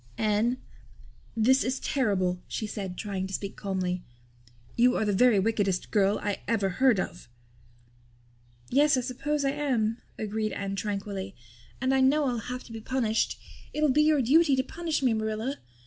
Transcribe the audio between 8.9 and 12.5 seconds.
I suppose I am," agreed Anne tranquilly. "And I know I'll